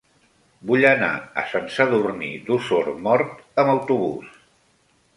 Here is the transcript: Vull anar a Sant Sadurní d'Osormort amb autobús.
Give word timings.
Vull 0.71 0.85
anar 0.91 1.09
a 1.41 1.43
Sant 1.51 1.69
Sadurní 1.77 2.33
d'Osormort 2.49 3.39
amb 3.65 3.79
autobús. 3.79 4.37